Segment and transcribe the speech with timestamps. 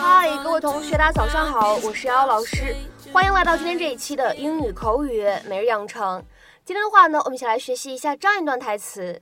[0.00, 2.74] 嗨，各位同学，大家早上好，我是瑶瑶老师，
[3.12, 6.22] 欢迎来到今天这一期的英语口语每日养成。
[6.64, 9.20] 今天的话呢，我们一起来学习一下这样一段台词。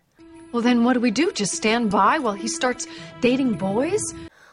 [0.52, 1.30] Well, then what do we do?
[1.32, 2.86] Just stand by while he starts
[3.22, 4.02] dating boys?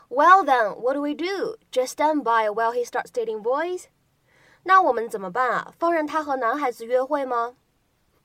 [0.09, 1.57] Well, then what do we do?
[1.71, 3.85] Just stand by while he starts dating boys?
[4.63, 5.73] 那我们怎么办啊？
[5.77, 7.55] 放任他和男孩子约会吗？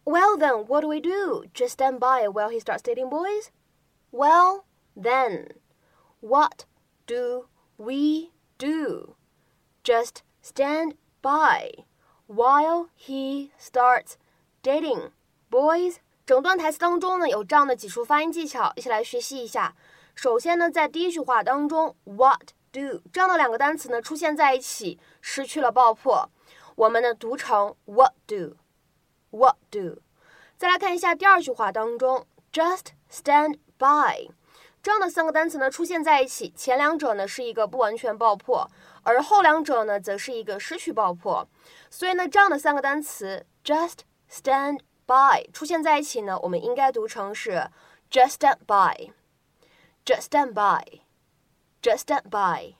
[0.04, 1.46] Well, then what do we do?
[1.54, 3.46] Just stand by while he starts dating boys?
[4.10, 4.64] Well,
[4.94, 5.48] then
[6.20, 6.64] what
[7.06, 7.46] do
[7.76, 9.16] we do?
[9.84, 11.84] Just stand by
[12.26, 14.14] while he starts
[14.62, 15.10] dating
[15.50, 15.96] boys.
[16.24, 19.74] 整段台词当中呢，有这样的几处发音技巧，一起来学习一下。
[20.14, 26.30] 首先呢，在第一句话当中，what do 这样的两个单词呢出现在一起，失去了爆破，
[26.76, 30.00] 我们呢读成 what do，what do。
[30.56, 34.30] 再来看一下第二句话当中，just stand by
[34.87, 38.71] 这样的三个单词呢出现在一起，前两者呢是一个不完全爆破，
[39.03, 41.45] 而后两者呢则是一个失去爆破。
[41.89, 43.97] 所以呢，这样的三个单词 just
[44.31, 44.79] stand。
[45.05, 47.69] by 出现在一起呢，我们应该读成是
[48.09, 52.75] just stand by，just stand by，just stand by。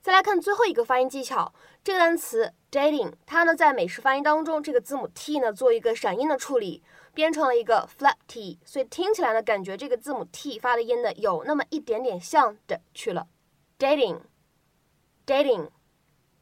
[0.00, 13.26] 再来看最后一个发音技巧，这个单词 dating，它呢在美式发音当中，这个字母 t 呢做一个闪音的处理，编成了一个 flat t，所以听起来呢，感觉这个字母 t 发的音呢，有那么一点点向的去了。
[13.78, 14.20] Dating,
[15.26, 15.68] dating.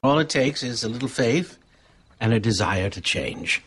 [0.03, 1.57] All it takes is a little faith
[2.21, 3.61] and a desire to change.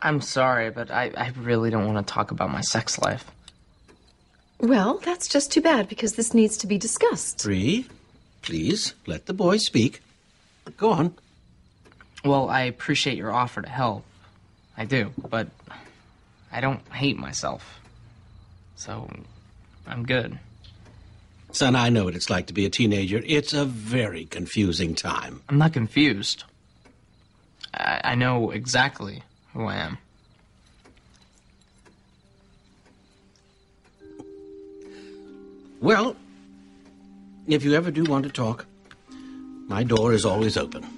[0.00, 3.24] I'm sorry, but I, I really don't want to talk about my sex life.
[4.60, 7.42] Well, that's just too bad because this needs to be discussed.
[7.44, 7.86] Bree,
[8.42, 10.00] please let the boy speak.
[10.76, 11.14] Go on.
[12.24, 14.04] Well, I appreciate your offer to help.
[14.76, 15.48] I do, but
[16.52, 17.80] I don't hate myself.
[18.76, 19.10] So
[19.86, 20.38] I'm good.
[21.50, 23.22] Son, I know what it's like to be a teenager.
[23.24, 25.42] It's a very confusing time.
[25.48, 26.44] I'm not confused.
[27.74, 29.22] I, I know exactly
[29.54, 29.98] who I am.
[35.80, 36.16] Well,
[37.46, 38.66] if you ever do want to talk,
[39.68, 40.97] my door is always open.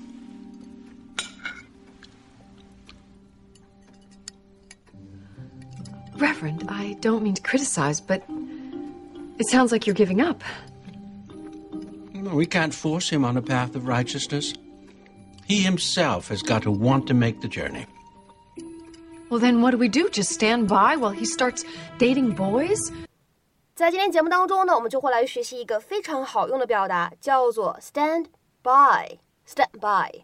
[6.19, 8.23] Reverend, I don't mean to criticize, but
[9.37, 10.43] it sounds like you're giving up.
[12.13, 14.53] We can't force him on a path of righteousness.
[15.47, 17.85] He himself has got to want to make the journey.
[19.29, 20.09] Well, then what do we do?
[20.09, 21.63] Just stand by while he starts
[21.99, 22.79] dating boys?
[23.75, 28.27] 在今天节目当中呢，我们就会来学习一个非常好用的表达，叫做 stand
[28.63, 30.23] by。stand by。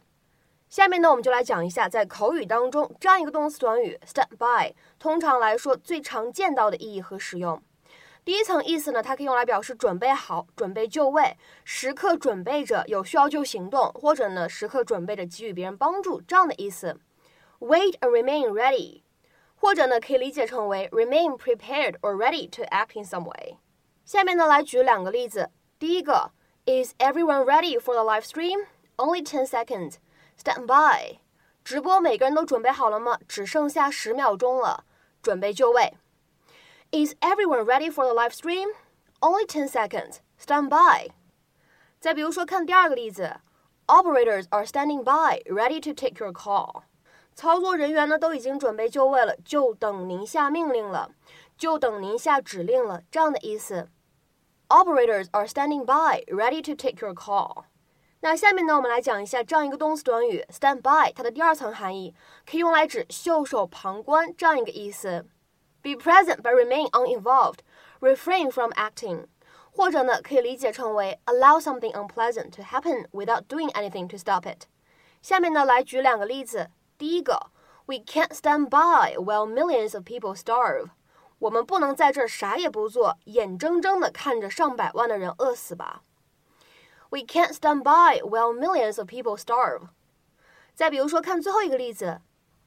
[0.77, 7.63] 下面呢，我们就来讲一下在口语当中这样一个动词短语 stand by，通常来说最常见到的意义和使用。
[8.27, 17.01] 第一层意思呢，它可以用来表示准备好、准备就位，时刻准备着有需要就行动，或者呢，时刻准备着给予别人帮助这样的意思。
[17.61, 19.01] Wait and remain ready，
[19.55, 23.57] 或者呢可以理解成为 remain prepared or ready to act in some way。
[24.05, 25.49] 下面呢来举两个例子。
[25.79, 26.33] 第一个
[26.67, 28.67] ，Is everyone ready for the live stream?
[28.99, 29.95] Only ten seconds.
[30.43, 31.19] Stand by。
[31.65, 33.19] 直播每个人都准备好了吗？
[33.27, 34.85] 只剩下十秒钟了，
[35.21, 35.95] 准备就位。
[36.93, 38.69] Is everyone ready for the live stream?
[39.21, 40.19] Only ten seconds.
[40.41, 41.11] Stand by。
[41.99, 43.41] 再比如说，看第二个例子
[43.87, 46.83] ，Operators are standing by, ready to take your call。
[47.35, 51.11] 操作人员呢都已经准备就位了，就等您下命令了，
[51.59, 53.89] 就等您下指令了，这样的意思。
[54.69, 57.65] Operators are standing by, ready to take your call。
[58.29, 62.13] 那下面呢，我们来讲一下这样一个动词短语 stand by，它的第二层含义
[62.45, 65.25] 可以用来指袖手旁观这样一个意思。
[65.81, 67.59] Be present but remain uninvolved,
[68.01, 69.27] refrain from acting。
[69.71, 74.65] 或者呢，可以理解成为 allow something unpleasant to happen without doing anything to stop it。
[75.23, 76.71] 下面呢，来举两个例子。
[76.99, 77.53] 第一个
[77.85, 80.89] ，We can't stand by while millions of people starve。
[81.39, 86.03] 我们不能在这儿啥也不做，眼睁睁地看着上百万的人饿死吧。
[87.16, 89.90] We can't stand by while millions of people starve。
[90.74, 92.22] 再比如说，看最后一个例子，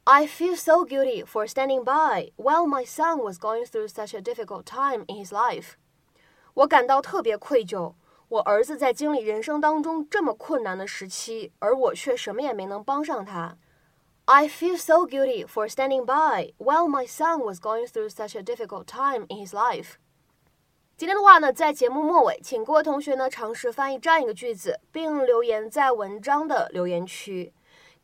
[0.04, 4.20] I feel so guilty for standing by while my son was going through such a
[4.20, 5.72] difficult time in his life。
[6.52, 7.94] 我感到特别愧疚，
[8.28, 13.56] 我儿子在经历人生当中这么困难的时期，而我却什么也没能帮上他。
[14.26, 18.84] I feel so guilty for standing by while my son was going through such a difficult
[18.84, 19.94] time in his life.
[20.99, 27.53] 今天的话呢，在节目末尾，请各位同学呢尝试翻译这样一个句子，并留言在文章的留言区。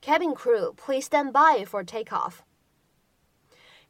[0.01, 2.35] Cabin crew, please stand by for takeoff.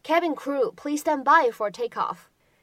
[0.03, 2.17] Cabin crew, please stand by for takeoff.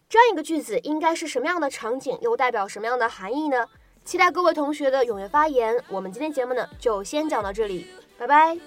[0.09, 3.69] 这样一个句子应该是什么样的场景，又代表什么样的含义呢？
[4.05, 5.81] 期待各位同学的踊跃发言。
[5.89, 7.87] 我们今天节目呢，就先讲到这里，
[8.19, 8.59] 拜拜。